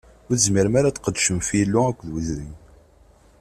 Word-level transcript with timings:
Ur 0.29 0.35
tezmirem 0.37 0.75
ara 0.79 0.87
ad 0.89 0.95
tqedcem 0.97 1.37
ɣef 1.39 1.49
Yillu 1.57 1.79
akked 1.89 2.09
udrim. 2.17 2.53